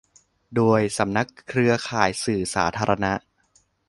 [0.55, 3.13] โดย สำนักเครือข่ายสื่อสาธารณะ